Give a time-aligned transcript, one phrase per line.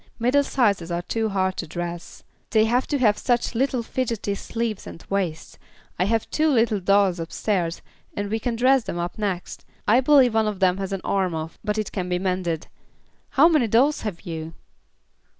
[0.17, 2.23] Middle sizes are so hard to dress.
[2.49, 5.59] They have to have such little fidgety sleeves and waists.
[5.99, 7.83] I have two little dolls upstairs,
[8.15, 9.63] and we can dress them up next.
[9.87, 12.65] I believe one of them has an arm off, but it can be mended.
[13.29, 14.55] How many dolls have you?"